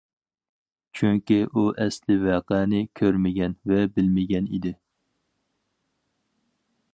[0.99, 4.73] چۈنكى ئۇ ئەسلى ۋەقەنى كۆرمىگەن ۋە بىلمىگەن ئىدى.